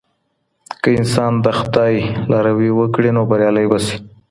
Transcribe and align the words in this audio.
که 0.81 0.89
انسان 0.99 1.31
د 1.45 1.47
خدای 1.59 1.95
لاروي 2.31 2.69
وکړي 2.73 3.09
نو 3.17 3.21
بريالی 3.29 3.65
به 3.71 3.77
سي. 3.85 3.97